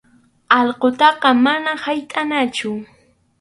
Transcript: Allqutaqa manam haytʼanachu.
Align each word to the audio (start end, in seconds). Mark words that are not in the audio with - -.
Allqutaqa 0.57 1.29
manam 1.43 1.77
haytʼanachu. 1.83 2.69